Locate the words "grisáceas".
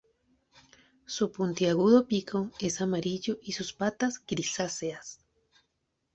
4.25-5.19